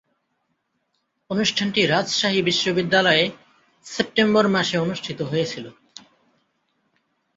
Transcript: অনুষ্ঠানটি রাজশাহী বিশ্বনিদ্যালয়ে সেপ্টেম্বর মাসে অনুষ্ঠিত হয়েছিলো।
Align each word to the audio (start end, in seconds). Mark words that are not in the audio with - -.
অনুষ্ঠানটি 1.29 1.81
রাজশাহী 1.85 2.39
বিশ্বনিদ্যালয়ে 2.41 3.23
সেপ্টেম্বর 3.85 4.45
মাসে 4.47 4.75
অনুষ্ঠিত 4.77 5.19
হয়েছিলো। 5.21 5.69